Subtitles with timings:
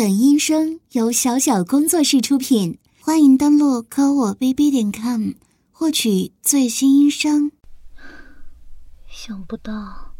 [0.00, 5.32] 本音声由小小工作室出品，欢迎登录科我 bb 点 com
[5.70, 7.52] 获取最新音声。
[9.06, 10.14] 想不到，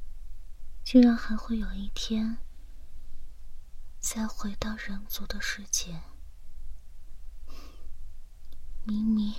[0.84, 2.36] 竟然还会有一天
[4.00, 6.02] 再回到人族的世界。
[8.84, 9.32] 明明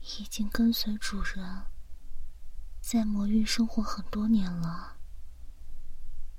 [0.00, 1.62] 已经跟随主人
[2.80, 4.96] 在魔域生活很多年了，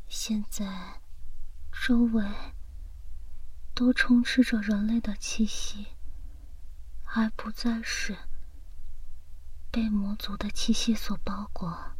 [0.08, 1.03] 现在。
[1.74, 2.26] 周围
[3.74, 5.88] 都充斥着人类的气息，
[7.04, 8.18] 而不再是
[9.70, 11.92] 被魔族的气息所包裹。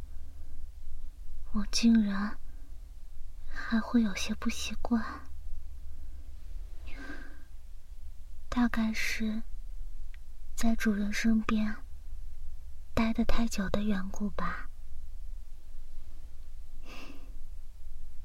[1.52, 2.40] 我竟然
[3.46, 5.04] 还会有些不习惯，
[8.48, 9.44] 大概是
[10.56, 11.76] 在主人身边
[12.94, 14.70] 待得太久的缘故吧。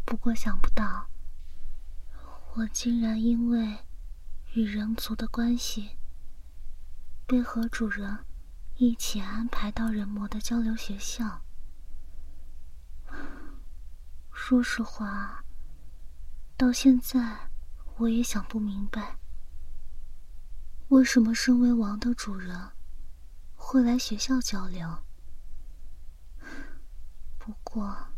[0.05, 1.09] 不过想不到。
[2.59, 3.85] 我竟然因为
[4.55, 5.97] 与人族的关系，
[7.25, 8.25] 被和主人
[8.75, 11.45] 一起安排到人魔的交流学校。
[14.33, 15.45] 说实话，
[16.57, 17.49] 到现在
[17.99, 19.21] 我也想不明白，
[20.89, 22.73] 为什么身为王的主人
[23.55, 25.05] 会来学校交流。
[27.39, 28.09] 不过，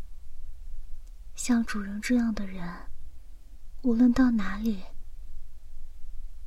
[1.35, 2.90] 像主人这样的人。
[3.83, 4.83] 无论到哪里，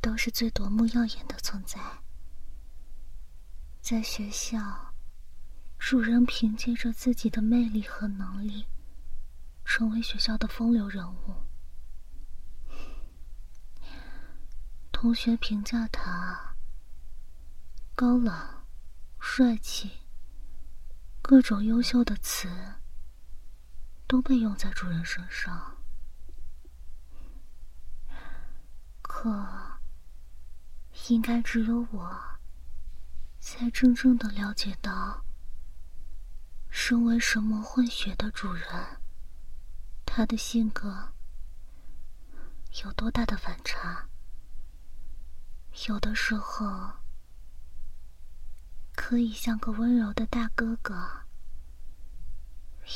[0.00, 1.80] 都是最夺目耀眼的存在。
[3.80, 4.94] 在学校，
[5.76, 8.66] 主人凭借着自己的魅力和能力，
[9.64, 11.34] 成为学校的风流人物。
[14.92, 16.54] 同学评价他
[17.96, 18.64] 高冷、
[19.18, 19.90] 帅气，
[21.20, 22.48] 各种优秀的词
[24.06, 25.73] 都被用在主人身上。
[29.24, 29.80] 可，
[31.08, 32.20] 应该只有我，
[33.40, 35.24] 才真正的了解到，
[36.68, 39.00] 身为神魔混血的主人，
[40.04, 41.14] 他的性格
[42.84, 44.10] 有多大的反差。
[45.88, 46.92] 有的时候，
[48.94, 51.24] 可以像个温柔的大哥哥；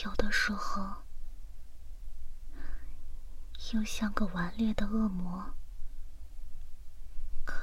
[0.05, 1.05] 有的时候，
[3.73, 5.55] 又像个顽劣的恶魔。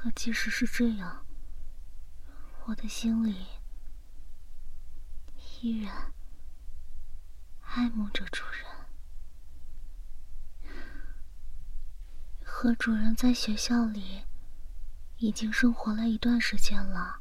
[0.06, 1.26] 可即使是这样，
[2.66, 3.44] 我的心里
[5.60, 6.12] 依然
[7.62, 8.64] 爱慕着主人。
[12.44, 14.22] 和主人在学校里
[15.16, 17.20] 已经生活了一段时间了，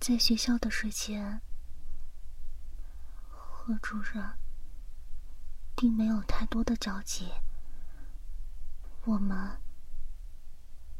[0.00, 1.40] 在学校的时间
[3.30, 4.32] 和主人
[5.76, 7.30] 并没有太多的交集，
[9.04, 9.56] 我们。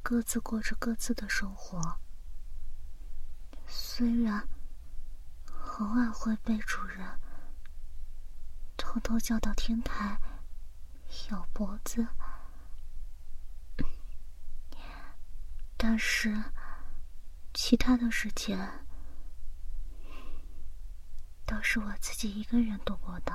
[0.03, 1.99] 各自过着各自的生活，
[3.67, 4.47] 虽然
[5.79, 7.19] 偶尔会被主人
[8.77, 10.21] 偷偷叫到天台
[11.31, 12.07] 咬脖子，
[15.77, 16.37] 但是
[17.55, 18.85] 其他的时间
[21.47, 23.33] 都是我自己一个人度过的。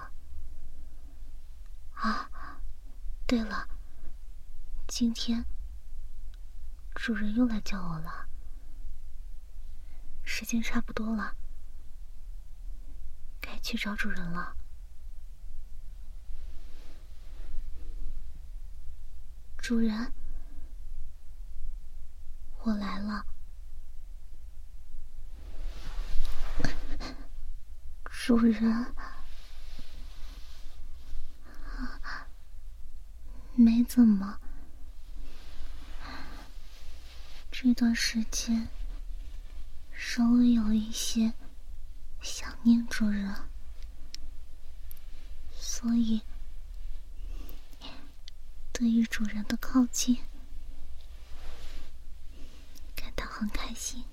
[1.94, 2.30] 啊，
[3.26, 3.68] 对了，
[4.88, 5.44] 今天。
[6.98, 8.28] 主人又来叫我了，
[10.26, 11.38] 时间差不多了，
[13.40, 14.58] 该去找主人了。
[19.58, 20.12] 主人，
[22.64, 23.26] 我来了。
[28.10, 28.94] 主人，
[33.56, 34.42] 没怎么。
[37.60, 38.68] 这段时间，
[39.92, 41.34] 稍微有一些
[42.22, 43.34] 想念主人，
[45.56, 46.22] 所以
[48.72, 50.20] 对于主人的靠近
[52.96, 54.04] 感到很开心。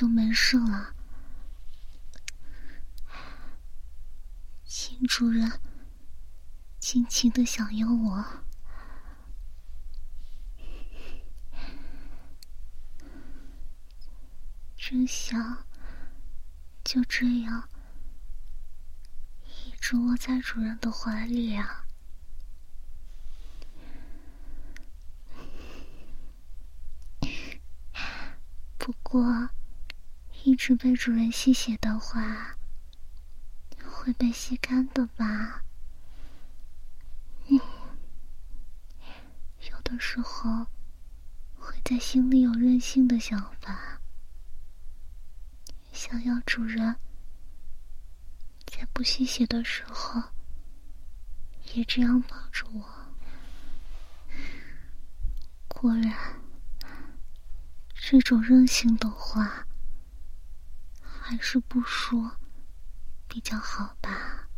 [0.00, 0.94] 就没事了。
[4.64, 5.60] 新主人
[6.78, 8.24] 尽情的享用我。
[14.74, 15.66] 真想
[16.82, 17.68] 就这样。
[19.44, 21.84] 一直窝在主人的怀里啊。
[28.78, 29.50] 不过。
[30.62, 32.54] 直被主人吸血的话，
[33.82, 35.64] 会被吸干的吧？
[37.48, 37.58] 嗯，
[39.70, 40.66] 有的时候
[41.56, 44.02] 会在心里有任性的想法，
[45.94, 46.94] 想要主人
[48.66, 50.22] 在不吸血的时候
[51.72, 52.84] 也这样抱着我。
[55.68, 56.14] 果然。
[57.94, 59.66] 这种任性的话，
[61.30, 62.32] 还是不说
[63.28, 64.48] 比较好吧。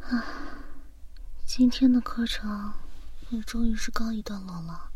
[0.00, 0.24] 啊，
[1.44, 2.74] 今天的课程
[3.30, 4.90] 也终于是告一段落了。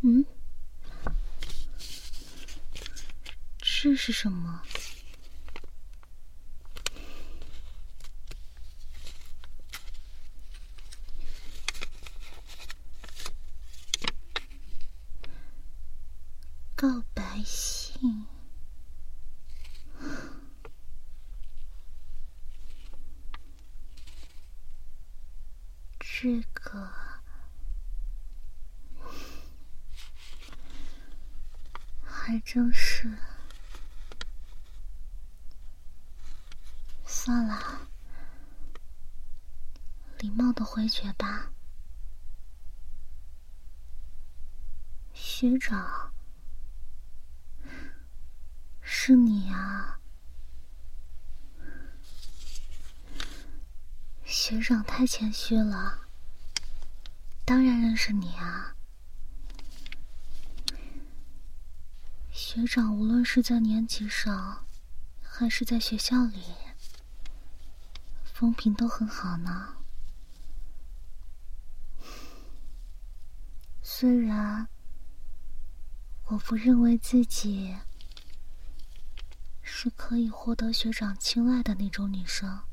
[0.00, 0.24] 嗯，
[3.58, 4.62] 这是什么？
[16.80, 18.26] 告白信，
[25.98, 26.90] 这个
[32.02, 33.14] 还真是。
[37.04, 37.86] 算了，
[40.20, 41.52] 礼貌的回绝吧，
[45.12, 45.99] 学长。
[49.10, 49.98] 是你啊，
[54.24, 56.06] 学长太谦虚了。
[57.44, 58.76] 当然认识你啊，
[62.30, 64.64] 学长无论是在年级上，
[65.20, 66.40] 还是在学校里，
[68.22, 69.74] 风评都很好呢。
[73.82, 74.68] 虽然
[76.26, 77.74] 我不认为自己。
[79.82, 82.64] 是可以获得学长青睐的那种女生，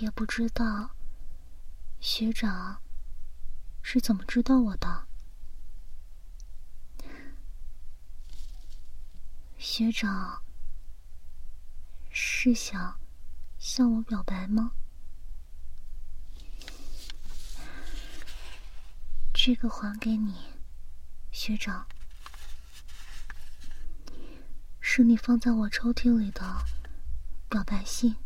[0.00, 0.90] 也不知道
[2.00, 2.82] 学长
[3.80, 5.06] 是怎么知道我的。
[9.56, 10.42] 学长
[12.10, 12.98] 是想
[13.56, 14.72] 向我表白吗？
[19.32, 20.34] 这个还给你，
[21.30, 21.86] 学长。
[24.90, 26.64] 是你放在我抽屉里的
[27.50, 28.16] 表白信，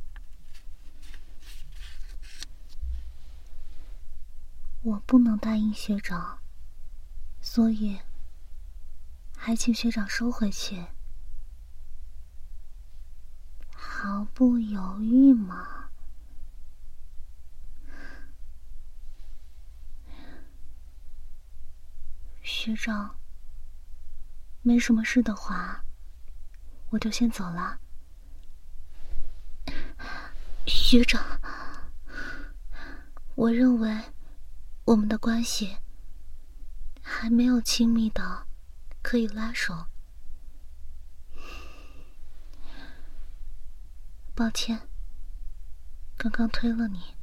[4.82, 6.38] 我不能答应学长，
[7.40, 7.98] 所以
[9.36, 10.86] 还请学长收回去，
[13.74, 15.90] 毫不犹豫嘛。
[22.40, 23.16] 学长，
[24.62, 25.84] 没什么事的话。
[26.92, 27.80] 我就先走了，
[30.66, 31.40] 学长。
[33.34, 33.98] 我认为
[34.84, 35.78] 我们的关系
[37.00, 38.46] 还没有亲密到
[39.00, 39.86] 可以拉手。
[44.34, 44.86] 抱歉，
[46.18, 47.16] 刚刚推了你，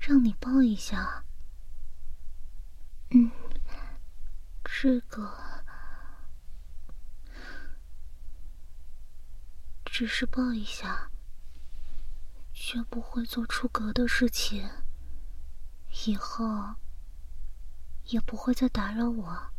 [0.00, 1.24] 让你抱一下。
[3.10, 3.30] 嗯。
[4.76, 5.32] 这个
[9.84, 11.10] 只是抱一下，
[12.52, 14.68] 绝不会做出格的事情。
[16.06, 16.74] 以后
[18.06, 19.52] 也不会再打扰我。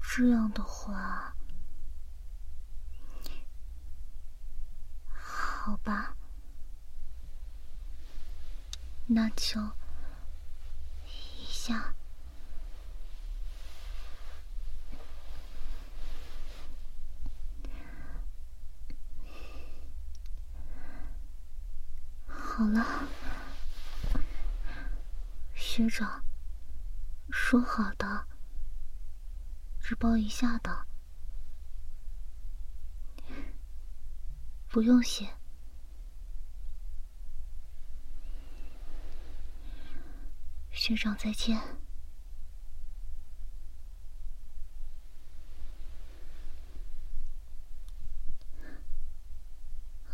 [0.00, 1.36] 这样的话，
[5.10, 6.16] 好吧。
[9.10, 9.58] 那就
[11.06, 11.94] 一下，
[22.26, 22.84] 好了，
[25.54, 26.22] 学长，
[27.30, 28.26] 说好的，
[29.80, 30.86] 只抱一下的，
[34.68, 35.37] 不用谢。
[40.88, 41.54] 学长再见。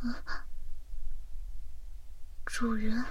[0.03, 0.45] 啊，
[2.45, 3.05] 主人，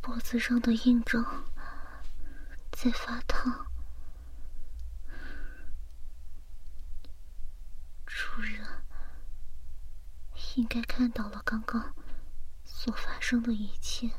[0.00, 1.24] 脖子上的印章
[2.72, 3.66] 在发烫。
[8.04, 8.66] 主人
[10.54, 11.94] 应该看到了刚刚
[12.64, 14.10] 所发生的一切，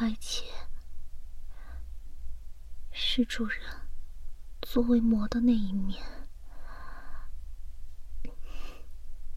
[0.00, 0.46] 而且
[2.90, 3.60] 是主人
[4.62, 6.02] 作为魔的那一面。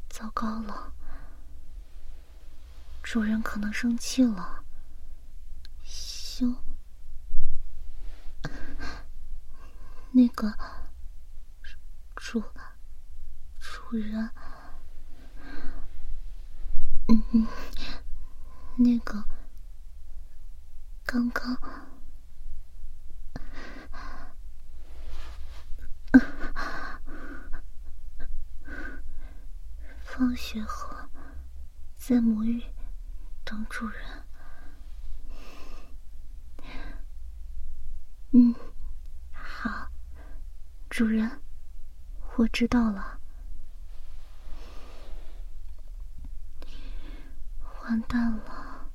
[0.08, 0.94] 糟糕了，
[3.02, 4.64] 主人可能生气了。
[5.84, 6.48] 修，
[10.12, 10.58] 那个。
[12.16, 12.42] 主，
[13.94, 14.28] 主人，
[17.10, 17.48] 嗯，
[18.76, 19.24] 那个，
[21.06, 21.56] 刚刚，
[30.02, 30.90] 放学后
[31.94, 32.64] 在魔域
[33.44, 34.02] 等主人，
[38.32, 38.56] 嗯，
[39.32, 39.88] 好，
[40.90, 41.40] 主人。
[42.38, 43.13] 我知道了，
[47.84, 48.90] 完蛋了，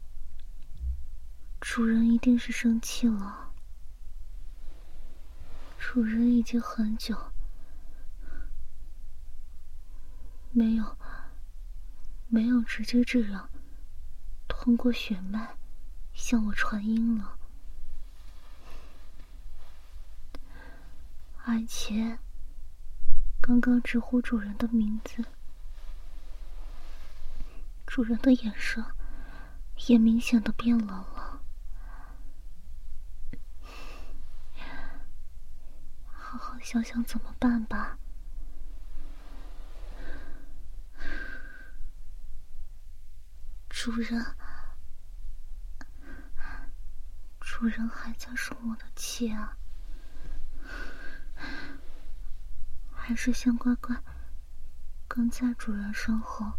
[1.61, 3.53] 主人一定是生气了。
[5.79, 7.17] 主人已经很久
[10.51, 10.97] 没有
[12.29, 13.49] 没有直接这样
[14.47, 15.57] 通过血脉
[16.13, 17.39] 向我传音了，
[21.45, 22.19] 而且。
[23.41, 25.25] 刚刚直呼主人的名字，
[27.89, 28.85] 主人的眼神
[29.89, 31.41] 也明显的变冷了。
[36.05, 37.99] 好好想想怎么办吧。
[43.71, 44.37] 主人，
[47.41, 49.57] 主人还在生我的气啊。
[52.93, 53.97] 还是先乖乖
[55.09, 56.53] 跟在主人身后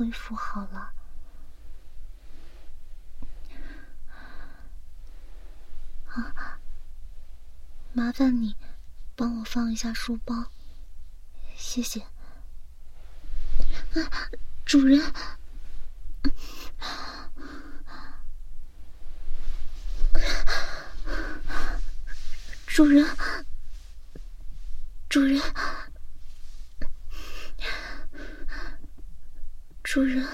[0.00, 0.94] 恢复好了。
[6.08, 6.58] 啊，
[7.92, 8.56] 麻烦你
[9.14, 10.46] 帮我放一下书包，
[11.54, 12.00] 谢谢。
[12.00, 12.08] 啊，
[14.64, 15.12] 主人，
[22.66, 23.06] 主人。
[25.10, 25.42] 主人，
[29.92, 30.24] 主人，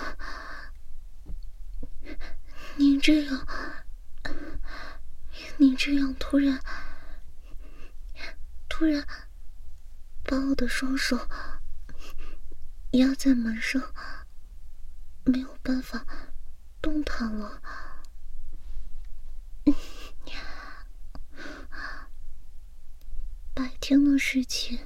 [2.77, 3.47] 您这样，
[5.57, 6.63] 您这样突然，
[8.69, 9.07] 突然
[10.25, 11.27] 把我的双手
[12.91, 13.83] 压在门上，
[15.25, 16.05] 没有办法
[16.83, 17.63] 动弹了。
[23.55, 24.79] 白天的事情，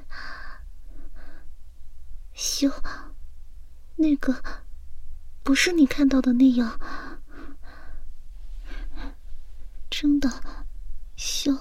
[2.33, 2.71] 修，
[4.00, 4.42] 那个
[5.42, 6.80] 不是你看到的那样，
[9.90, 10.42] 真的，
[11.16, 11.52] 秀，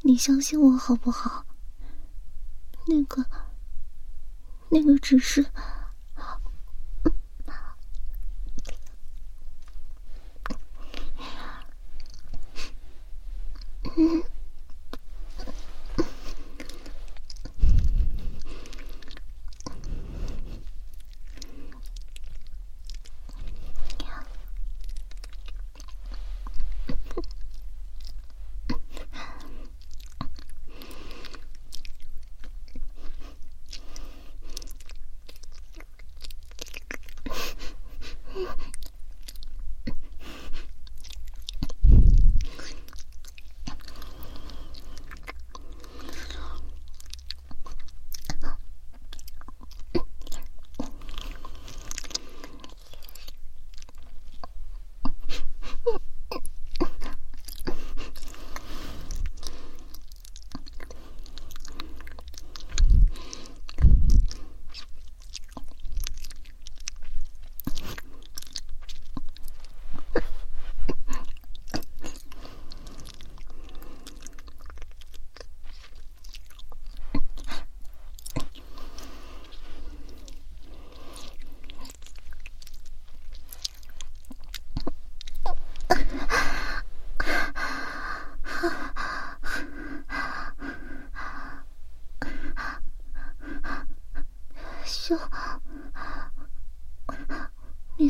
[0.00, 1.44] 你相信我好不好？
[2.86, 3.22] 那个，
[4.70, 5.44] 那个只是，
[13.98, 14.35] 嗯。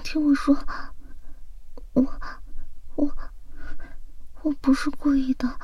[0.07, 0.57] 听我说，
[1.95, 2.21] 我
[2.95, 3.17] 我
[4.43, 5.59] 我不是故意的，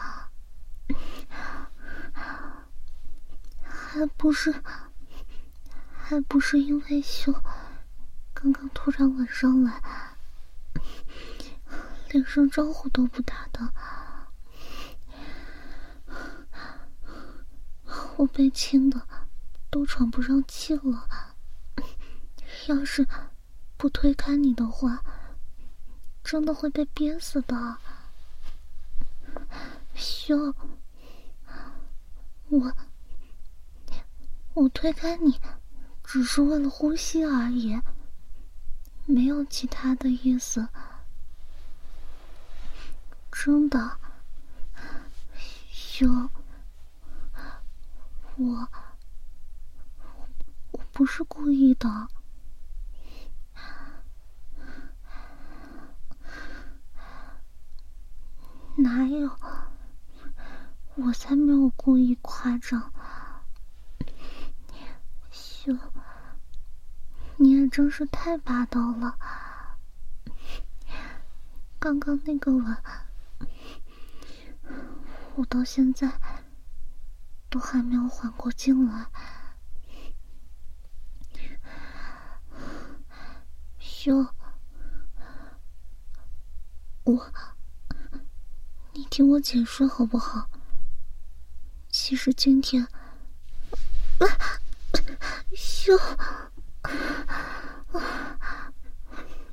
[3.63, 4.53] 还不是
[5.95, 7.33] 还不是因为秀
[8.35, 9.81] 刚刚突然吻上来，
[12.11, 13.73] 连声招呼都不打的，
[18.17, 19.07] 我被亲的
[19.71, 21.09] 都喘不上气了，
[22.67, 23.07] 要是。
[23.83, 25.03] 不推开你的话，
[26.23, 27.77] 真的会被憋死的。
[29.93, 30.55] 修，
[32.49, 32.73] 我
[34.55, 35.37] 我推开你，
[36.05, 37.77] 只是为了呼吸而已，
[39.05, 40.69] 没有其他的意思。
[43.33, 43.99] 真的，
[45.73, 46.07] 修，
[48.37, 48.69] 我
[50.71, 52.07] 我不是故意的。
[58.77, 59.31] 哪有？
[60.95, 62.93] 我才没有故意夸张。
[65.31, 65.73] 秀，
[67.37, 69.19] 你也真是太霸道了。
[71.79, 72.77] 刚刚那个吻，
[75.37, 76.11] 我到现在
[77.49, 79.07] 都还没有缓过劲来。
[83.79, 84.27] 秀，
[87.05, 87.33] 我。
[89.13, 90.49] 听我解释好不好？
[91.91, 92.89] 其实今天，
[95.55, 95.93] 秀，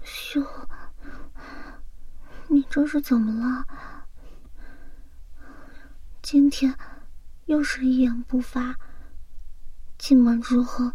[0.01, 0.41] 秀，
[2.47, 3.65] 你这是怎么了？
[6.21, 6.73] 今天
[7.47, 8.77] 又是一言不发，
[9.97, 10.93] 进门之后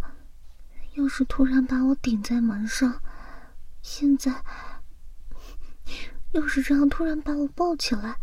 [0.94, 3.02] 又是突然把我顶在门上，
[3.82, 4.42] 现在
[6.32, 8.18] 又是这样突然把我抱起来。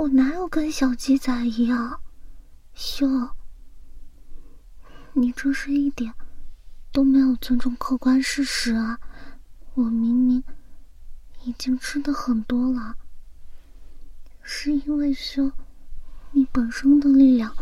[0.00, 2.00] 我哪有跟小鸡仔一样，
[2.72, 3.06] 秀？
[5.12, 6.14] 你这是一点
[6.90, 8.98] 都没有尊重客观事实啊！
[9.74, 10.42] 我明明
[11.44, 12.96] 已经吃的很多了，
[14.40, 15.52] 是因为秀，
[16.30, 17.54] 你本身的力量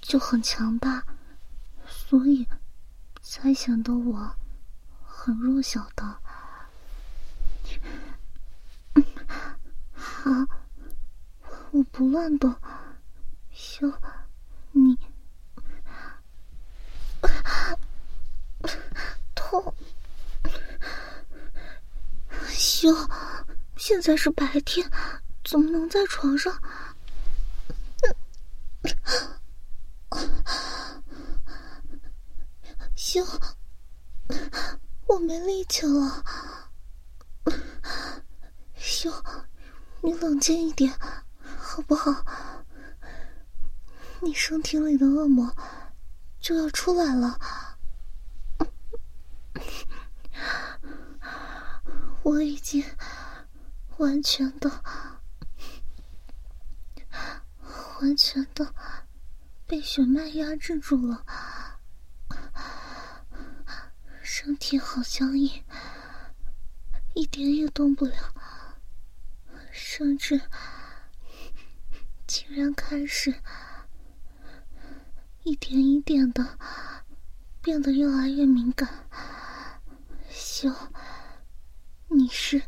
[0.00, 1.04] 就很强大，
[1.88, 2.46] 所以
[3.20, 4.36] 才显得我
[5.02, 6.16] 很弱小的。
[9.92, 10.59] 好。
[11.72, 12.52] 我不乱动，
[13.52, 13.92] 修，
[14.72, 14.98] 你
[19.36, 19.72] 痛，
[22.48, 22.88] 修，
[23.76, 24.90] 现在是白天，
[25.44, 26.52] 怎么能在床上？
[32.96, 33.24] 修，
[35.06, 36.24] 我没力气了，
[38.74, 39.12] 修，
[40.02, 40.92] 你冷静一点。
[41.70, 42.24] 好不好？
[44.20, 45.54] 你身体里的恶魔
[46.40, 47.38] 就要出来了，
[52.24, 52.84] 我已经
[53.98, 54.68] 完全的、
[58.00, 58.74] 完全的
[59.68, 61.24] 被血脉压制住了，
[64.22, 65.62] 身体好僵硬，
[67.14, 68.34] 一点也动不了，
[69.70, 70.40] 甚至……
[72.30, 73.34] 竟然开始
[75.42, 76.56] 一点一点的
[77.60, 78.88] 变得越来越敏感，
[80.28, 80.72] 修，
[82.06, 82.62] 你是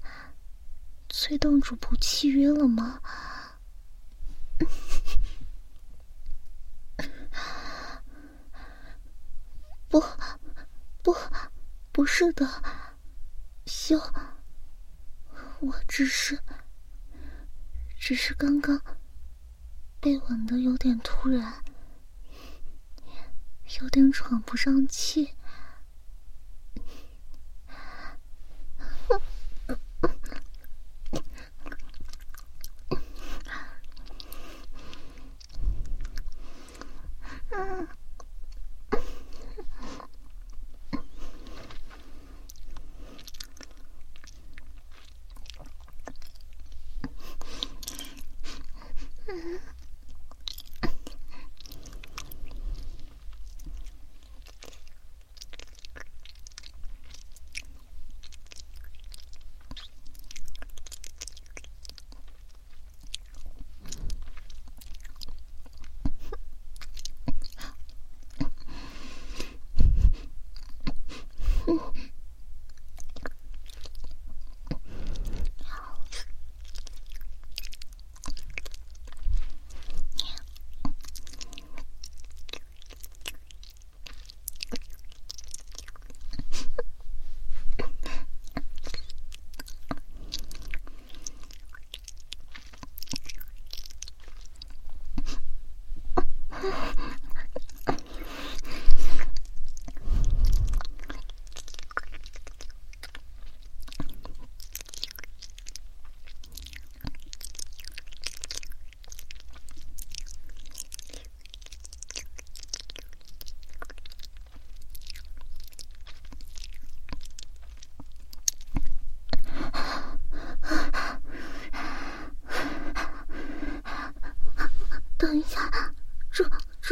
[1.09, 3.01] 催动主仆契约了吗？
[9.89, 10.03] 不，
[11.05, 11.15] 不，
[11.93, 12.45] 不是的，
[13.67, 13.97] 修，
[15.61, 16.37] 我只是，
[17.97, 18.83] 只是刚刚。
[20.03, 21.63] 被吻的有点突然，
[23.81, 25.37] 有点喘不上气。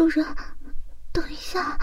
[0.01, 0.25] 主人，
[1.13, 1.79] 等一下。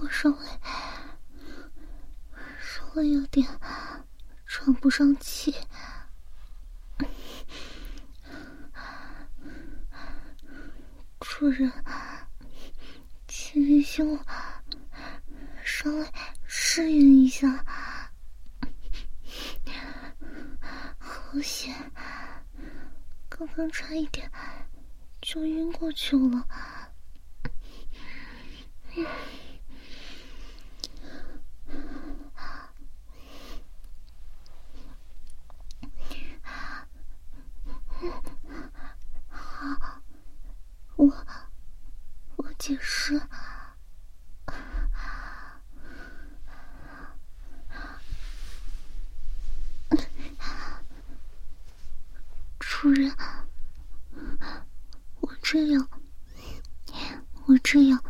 [0.00, 0.36] 我稍微
[2.58, 3.46] 稍微有点
[4.44, 5.54] 喘不上气。
[11.20, 11.70] 主人，
[13.26, 14.18] 请允许我
[15.62, 16.06] 稍微
[16.46, 17.66] 适应一下。
[20.98, 21.74] 好险，
[23.28, 24.30] 刚刚差一点
[25.20, 26.48] 就晕过去了。
[40.96, 41.12] 我，
[42.36, 43.20] 我解释。
[52.60, 53.10] 主人，
[55.20, 55.88] 我这样，
[57.46, 58.02] 我这样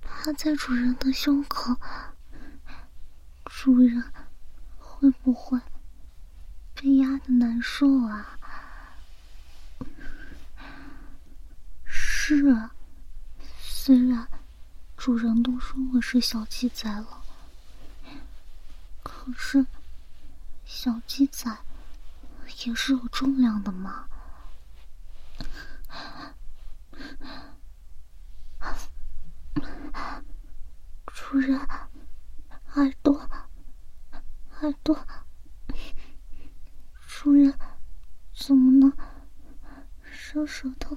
[0.00, 1.74] 趴在主人的胸口，
[3.46, 4.04] 主人
[4.76, 5.58] 会不会
[6.74, 8.38] 被压的难受啊？
[11.86, 12.74] 是啊，
[13.58, 14.28] 虽然
[14.94, 17.24] 主人都说我是小鸡仔了，
[19.02, 19.64] 可是
[20.66, 21.50] 小鸡仔
[22.66, 24.06] 也是有重量的嘛。
[31.30, 31.60] 主人，
[32.74, 33.28] 耳朵，
[34.62, 34.98] 耳朵，
[37.06, 37.52] 主人，
[38.34, 38.90] 怎么能
[40.10, 40.96] 伸舌头？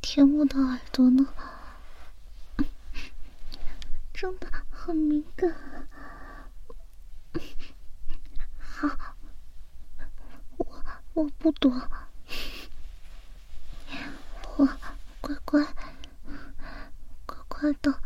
[0.00, 1.26] 舔我的耳朵呢，
[4.14, 5.52] 真的很敏感。
[8.60, 8.88] 好，
[10.56, 10.84] 我
[11.14, 11.72] 我不躲，
[14.56, 14.68] 我
[15.20, 15.64] 乖乖
[17.26, 18.00] 乖乖的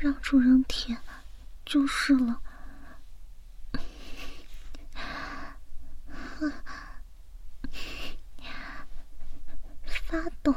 [0.00, 0.96] 让主人舔
[1.64, 2.40] 就是了。
[9.86, 10.54] 发抖。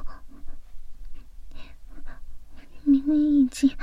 [2.83, 3.75] 明明已经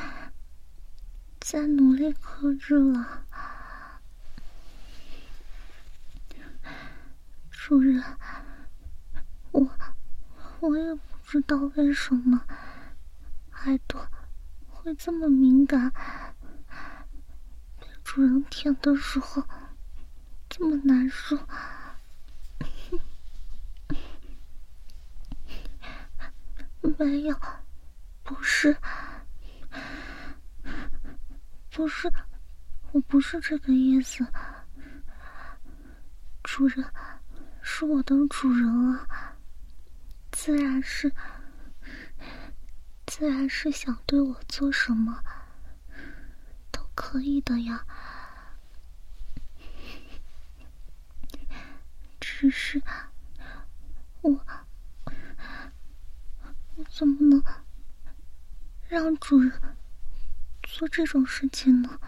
[1.41, 3.25] 在努力克制了，
[7.51, 8.03] 主人，
[9.53, 9.69] 我
[10.61, 12.45] 我也不知道为什么
[13.65, 14.09] 耳朵
[14.95, 15.91] 这么敏感，
[17.81, 19.43] 被主人舔的时候
[20.49, 21.37] 这么难受，
[26.99, 27.37] 没有。
[28.25, 28.77] 不是，
[31.71, 32.13] 不是，
[32.93, 34.27] 我不是这个意思。
[36.43, 36.85] 主人
[37.63, 39.35] 是我的主人啊，
[40.31, 41.11] 自然是，
[43.19, 45.25] 自然是想对我做什么
[46.71, 47.85] 都可以的呀。
[52.21, 52.81] 只是
[54.21, 54.31] 我，
[56.77, 57.43] 我怎么能？
[58.89, 59.61] 让主人
[60.63, 61.99] 做这种事情呢？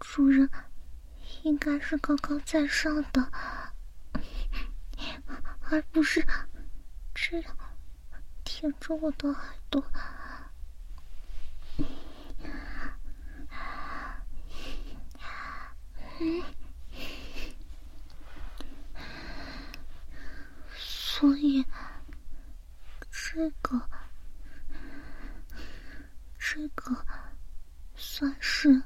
[0.00, 0.48] 主人
[1.42, 3.30] 应该是高高在上的，
[5.68, 6.26] 而不是
[7.14, 7.54] 这样
[8.62, 9.84] 舔着我的耳朵。
[16.20, 16.44] 嗯，
[20.76, 21.66] 所以
[23.10, 23.82] 这个。
[26.38, 27.04] 这个
[27.96, 28.80] 算是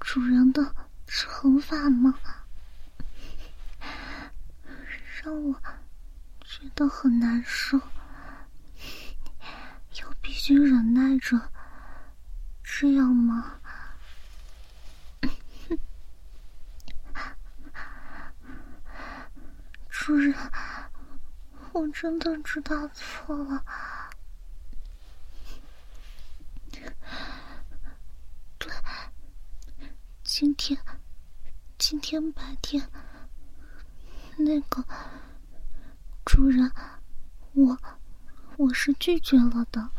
[0.00, 0.74] 主人的
[1.06, 2.14] 惩罚吗？
[5.22, 5.54] 让我
[6.42, 7.82] 觉得很难受，又
[10.20, 11.40] 必须忍耐着，
[12.64, 13.60] 这样吗？
[19.88, 20.34] 主人，
[21.72, 23.62] 我真的知道错了。
[26.70, 26.82] 对
[30.24, 30.80] 今天，
[31.76, 32.90] 今天白天，
[34.38, 34.82] 那个
[36.24, 36.72] 主人，
[37.52, 37.78] 我
[38.56, 39.90] 我是拒绝了的。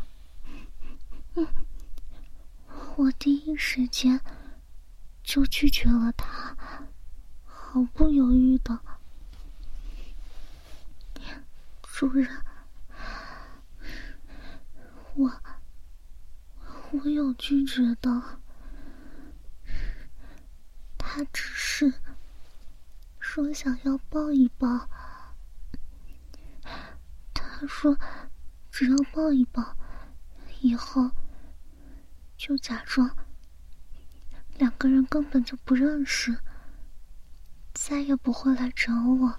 [1.36, 1.46] 嗯，
[2.96, 4.20] 我第一时间
[5.22, 6.56] 就拒绝了他，
[7.44, 8.80] 毫不犹豫的。
[11.94, 12.26] 主人，
[15.14, 15.30] 我
[16.90, 18.40] 我有拒绝的，
[20.98, 21.92] 他只是
[23.20, 24.88] 说想要抱一抱。
[27.32, 27.96] 他说
[28.70, 29.76] 只要抱一抱，
[30.60, 31.08] 以后
[32.36, 33.14] 就假装
[34.56, 36.36] 两个人根本就不认识，
[37.74, 39.38] 再也不会来找我。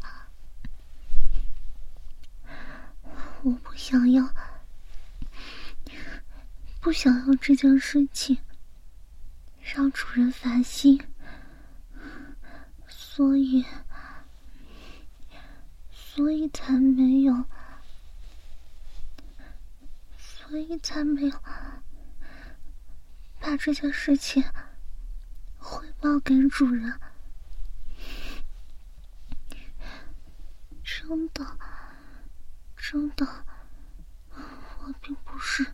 [3.44, 4.34] 我不想要，
[6.80, 8.38] 不想要这件事情
[9.62, 10.98] 让主人烦心，
[12.88, 13.66] 所以，
[15.92, 17.44] 所以才没有，
[20.18, 21.44] 所以才没有
[23.42, 24.42] 把这件事情
[25.58, 26.98] 汇报给主人。
[30.82, 31.73] 真的。
[32.86, 33.26] 真的，
[34.82, 35.66] 我并不是，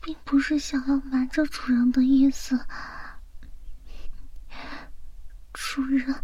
[0.00, 2.58] 并不是想要瞒着主人的意思。
[5.52, 6.14] 主人，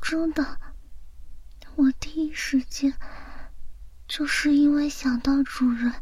[0.00, 0.60] 真的，
[1.74, 2.94] 我第一时间
[4.06, 5.92] 就是因为想到主人，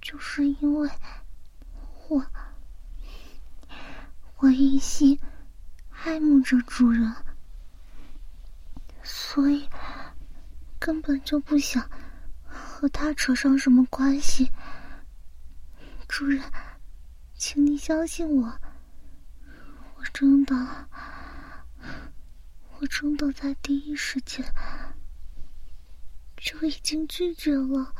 [0.00, 0.90] 就是因为
[2.08, 2.24] 我，
[4.38, 5.20] 我一心
[5.90, 7.14] 爱慕着主人，
[9.02, 9.68] 所以。
[10.84, 11.88] 根本就不想
[12.44, 14.52] 和他扯上什么关系，
[16.06, 16.42] 主人，
[17.34, 18.60] 请你相信我，
[19.96, 20.54] 我真的，
[22.78, 24.44] 我真的在第一时间
[26.36, 27.94] 就已经拒绝了。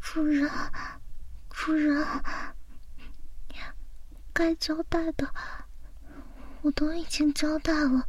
[0.00, 0.48] 主人，
[1.50, 2.06] 主人，
[4.32, 5.34] 该交代的
[6.62, 8.06] 我都已经交代了。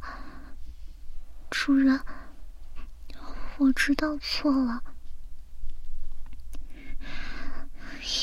[1.50, 2.00] 主人，
[3.58, 4.82] 我知道错了，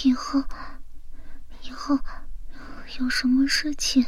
[0.03, 0.43] 以后
[1.61, 1.99] 以后
[2.99, 4.05] 有什么事情，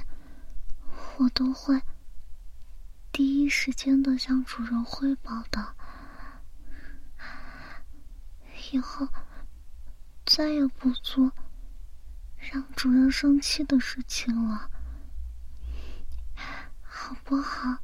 [1.18, 1.82] 我都会
[3.12, 5.76] 第一时间的向主人汇报的。
[8.72, 9.08] 以后
[10.26, 11.32] 再也不做
[12.38, 14.70] 让主人生气的事情了，
[16.82, 17.78] 好不好？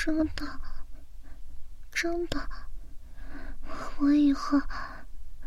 [0.00, 0.60] 真的，
[1.90, 2.48] 真的，
[3.98, 4.56] 我以后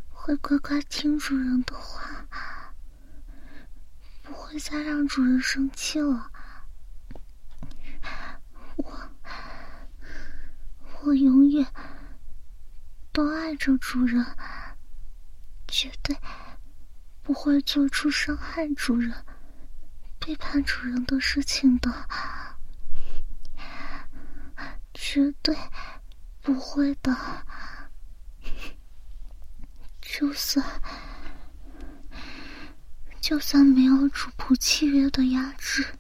[0.10, 2.28] 会乖乖听主人的话，
[4.22, 6.30] 不会再让主人生气了。
[8.76, 9.10] 我，
[11.04, 11.66] 我永远
[13.14, 14.24] 都爱着主人，
[15.66, 16.14] 绝对
[17.24, 19.26] 不会做出伤害主人、
[20.20, 21.90] 背叛主人的事情的。
[25.04, 25.58] 绝对
[26.42, 27.12] 不会的，
[30.00, 30.64] 就算
[33.20, 35.98] 就算没有主仆契约的压制，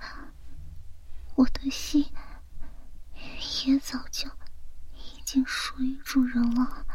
[1.33, 2.13] 我的心
[3.65, 4.29] 也早就
[4.93, 6.85] 已经属于主人了。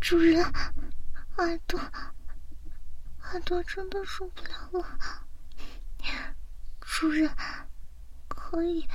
[0.00, 0.44] 主人，
[1.38, 1.80] 耳朵
[3.22, 5.26] 耳朵真的受不了了，
[6.96, 7.28] 主人。
[8.28, 8.88] 可以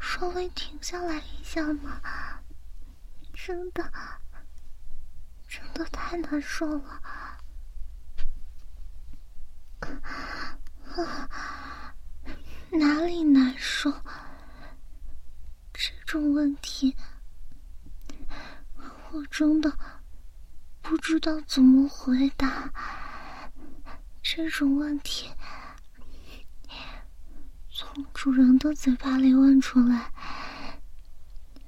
[0.00, 2.00] 稍微停下来一下吗？
[3.34, 3.92] 真的，
[5.46, 7.00] 真的太难受了。
[12.70, 13.92] 哪里难受？
[15.74, 16.96] 这种问题，
[19.12, 19.70] 我真的
[20.80, 22.72] 不知道怎么回答。
[24.22, 25.30] 这种问题。
[27.94, 30.10] 从主人的嘴巴里问出来，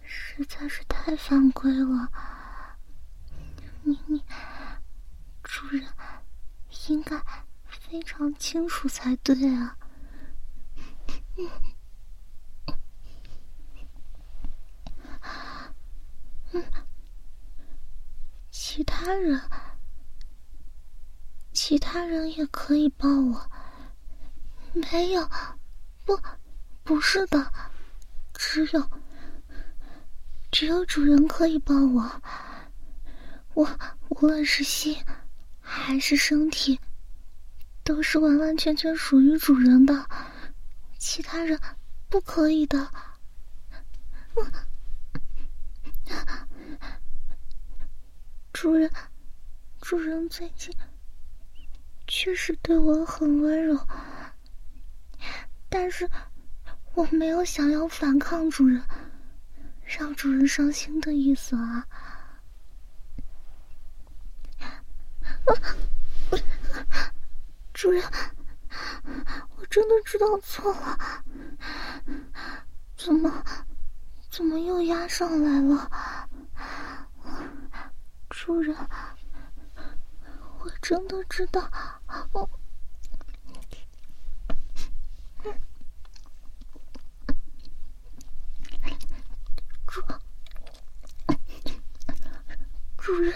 [0.03, 2.11] 实在是太犯规了。
[3.85, 4.21] 你你
[5.45, 5.87] 主人
[6.89, 7.17] 应该
[7.69, 9.79] 非常清楚才对啊！
[16.53, 16.65] 嗯，
[18.51, 19.41] 其他人，
[21.53, 23.49] 其他人也可以抱我，
[24.75, 25.31] 没有。
[26.07, 26.17] 不，
[26.85, 27.53] 不是的，
[28.33, 28.91] 只有
[30.53, 32.23] 只有主人可以抱我。
[33.55, 33.69] 我
[34.11, 34.97] 无论是心
[35.61, 36.79] 还是身体，
[37.83, 40.09] 都是完完全全属于主人的，
[40.97, 41.61] 其他人
[42.09, 42.89] 不可以的。
[48.53, 48.89] 主人，
[49.81, 50.73] 主人最近
[52.07, 53.77] 确实对我很温柔，
[55.79, 56.09] 但是
[56.95, 58.83] 我没有想要反抗主人，
[59.85, 61.87] 让主人伤心的意思啊！
[67.75, 68.03] 主人，
[69.57, 70.99] 我真的知道错了，
[72.97, 73.45] 怎么
[74.31, 75.91] 怎么又压上来了？
[78.31, 78.75] 主人。
[80.61, 81.71] 我真的知道，
[82.33, 82.49] 我
[89.87, 90.03] 主
[93.07, 93.33] 主人。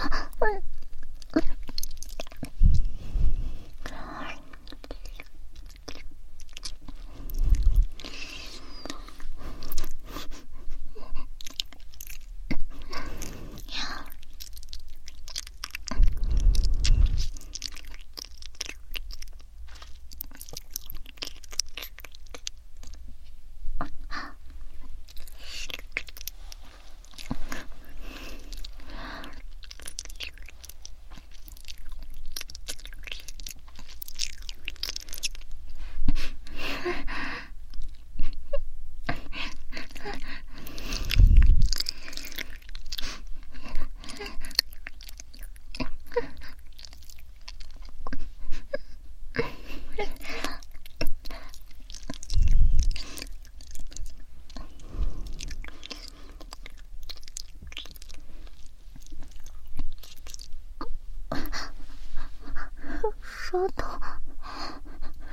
[63.50, 64.00] 舌头，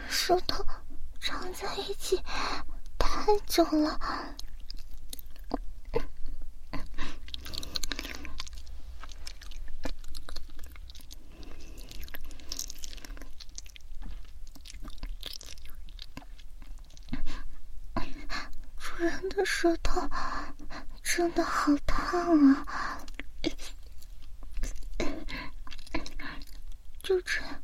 [0.10, 0.65] 舌头
[1.19, 2.19] 长在一起
[3.58, 4.00] 太久了，
[18.78, 20.08] 主人的舌头
[21.02, 23.04] 真的好烫啊！
[27.02, 27.60] 就这样。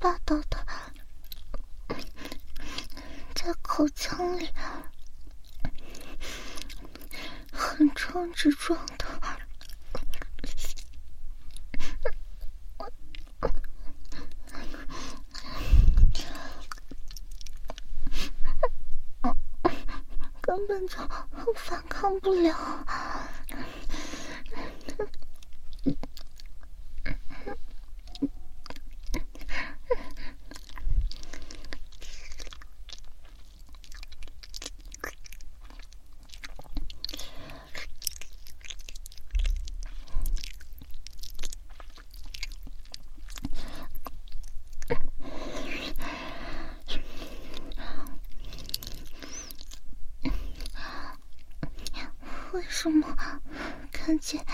[0.00, 0.66] 霸道的，
[3.36, 4.50] 在口腔里
[7.52, 9.06] 横冲直撞的，
[20.40, 20.96] 根本就
[22.02, 22.52] 反抗不了。
[52.84, 53.16] 为什么
[53.92, 54.44] 看见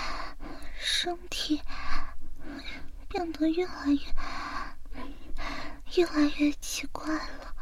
[0.79, 1.63] 身体
[3.09, 4.03] 变得越来越、
[5.97, 7.55] 越来越奇怪了？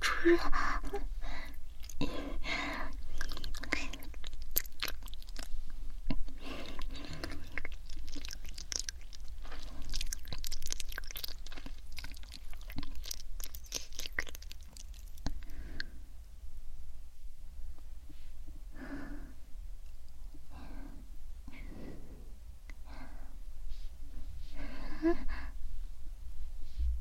[0.00, 0.38] 主人。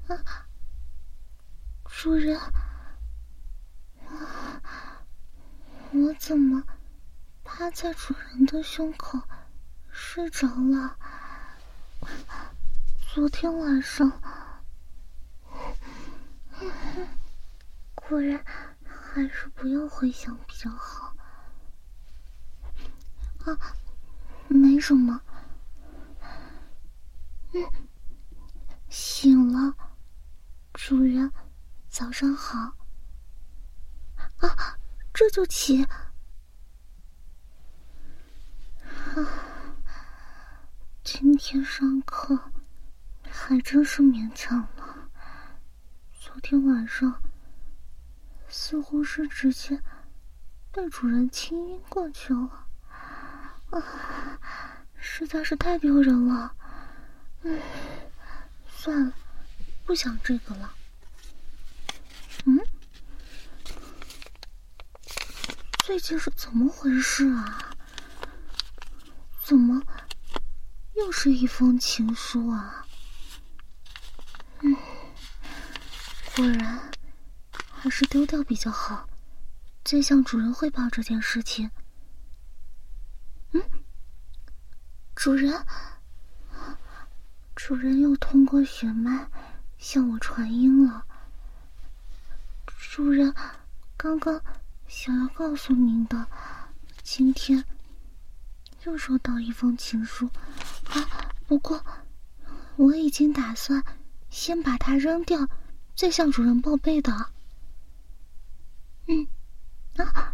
[0.08, 0.48] 啊，
[2.06, 2.40] 主人，
[5.92, 6.64] 我怎么
[7.44, 9.20] 趴在主人的胸口
[9.90, 11.00] 睡着了？
[13.12, 14.22] 昨天晚上，
[17.96, 18.46] 果然
[18.86, 21.16] 还是不要回想比较好。
[23.46, 23.58] 啊，
[24.48, 25.20] 没什么。
[27.54, 27.64] 嗯，
[28.90, 29.76] 醒了。
[30.74, 31.32] 主人，
[31.96, 32.76] 早上好。
[34.40, 34.78] 啊，
[35.14, 35.82] 这就起。
[35.86, 35.96] 啊，
[41.06, 42.38] 今天上课
[43.32, 45.10] 还真是勉强了。
[46.20, 47.22] 昨天晚上
[48.50, 49.82] 似乎是直接
[50.74, 52.68] 被主人亲晕过去了，
[53.70, 53.82] 啊，
[55.00, 56.54] 实在是太丢人了。
[57.44, 57.58] 嗯，
[58.68, 59.14] 算了，
[59.86, 60.75] 不想这个了。
[65.86, 67.60] 最近是怎么回事啊？
[69.44, 69.80] 怎么
[70.96, 72.88] 又是一封情书啊？
[74.62, 74.76] 嗯，
[76.36, 76.92] 果然
[77.72, 79.08] 还是丢掉比较好，
[79.84, 81.70] 再向主人汇报这件事情。
[83.52, 83.62] 嗯，
[85.14, 85.64] 主人，
[87.56, 89.30] 主人又通过血脉
[89.78, 91.06] 向我传音了。
[92.66, 93.32] 主人，
[93.96, 94.42] 刚刚
[94.88, 96.28] 想要告诉您的，
[97.04, 97.64] 今天
[98.84, 100.30] 又收到一封情书
[100.90, 101.32] 啊！
[101.48, 101.84] 不过
[102.76, 103.84] 我已经打算
[104.30, 105.48] 先把它扔掉，
[105.96, 107.32] 再向主人报备的。
[109.08, 109.28] 嗯，
[109.98, 110.34] 啊，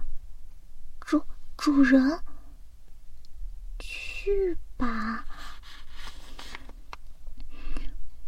[1.00, 1.26] 主
[1.58, 2.20] 主人。
[3.80, 5.26] 去吧，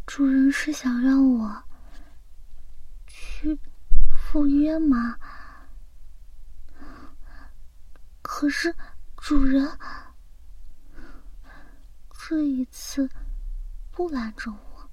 [0.08, 1.64] 主人是想让我
[3.06, 3.60] 去
[4.18, 5.16] 赴约吗？
[8.36, 8.76] 可是
[9.16, 9.78] 主人
[12.10, 13.08] 这一次
[13.92, 14.90] 不拦着我。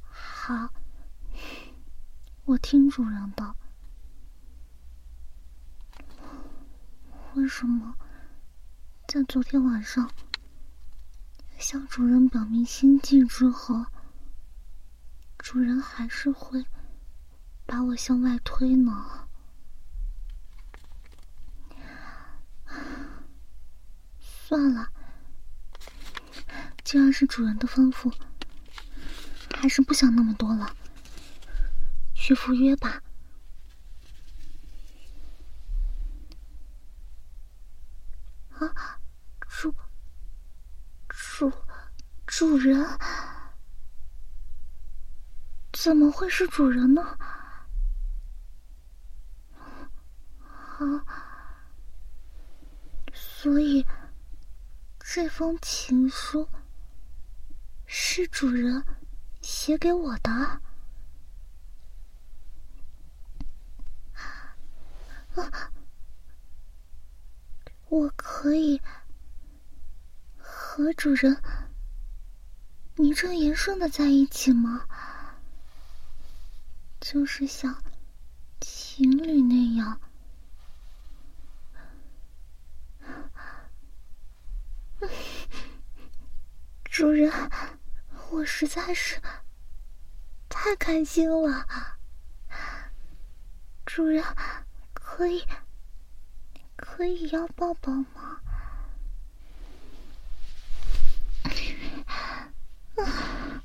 [0.00, 0.70] 好，
[2.46, 3.54] 我听主人的。
[7.34, 7.94] 为什么？
[9.06, 10.10] 在昨天晚上
[11.58, 13.84] 向主人表明心迹之后，
[15.36, 16.64] 主人还是会
[17.66, 19.25] 把我向外推呢？
[24.48, 24.88] 算了，
[26.84, 28.14] 既然是主人的吩咐，
[29.56, 30.72] 还是不想那么多了，
[32.14, 33.02] 去赴约吧。
[38.52, 39.00] 啊，
[39.48, 39.74] 主
[41.08, 41.52] 主
[42.24, 42.86] 主人，
[45.72, 47.02] 怎么会是主人呢？
[50.78, 51.04] 啊，
[53.12, 53.84] 所以
[55.16, 56.46] 这封情书
[57.86, 58.84] 是主人
[59.40, 60.30] 写给我的。
[60.30, 60.60] 啊。
[67.88, 68.78] 我可以
[70.36, 71.42] 和主人
[72.96, 74.86] 名正言顺的在一起吗？
[77.00, 77.82] 就是像
[78.60, 79.98] 情侣那样。
[86.96, 87.30] 主人，
[88.30, 89.20] 我实在是
[90.48, 91.66] 太开心了。
[93.84, 94.24] 主人，
[94.94, 95.44] 可以。
[96.74, 98.40] 可以要抱抱吗？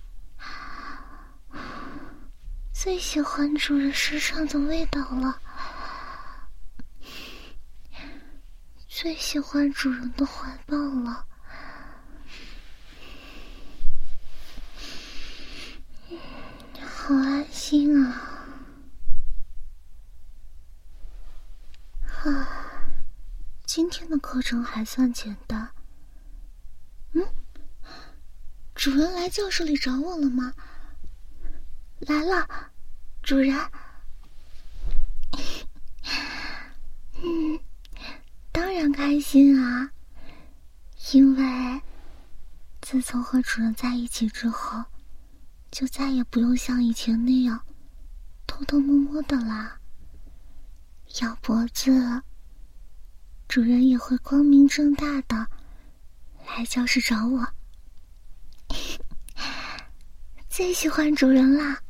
[2.74, 5.40] 最喜欢主人身上的味道了，
[8.90, 11.26] 最喜欢主人的怀抱了，
[17.12, 18.48] 好安心啊！
[22.24, 22.48] 啊。
[23.66, 25.70] 今天的课程还算简单。
[27.12, 27.22] 嗯，
[28.74, 30.54] 主人来教室里找我了吗？
[32.00, 32.48] 来了，
[33.22, 33.60] 主人。
[37.22, 37.60] 嗯，
[38.54, 39.92] 当然开心啊，
[41.12, 41.82] 因为
[42.80, 44.86] 自从和主人在一起之后，
[45.72, 47.66] 就再也不用像以前那样
[48.46, 49.80] 偷偷摸摸的啦，
[51.22, 52.22] 咬脖子。
[53.48, 55.48] 主人也会光明正大的
[56.48, 57.48] 来教室找我，
[60.50, 61.82] 最喜欢主人啦。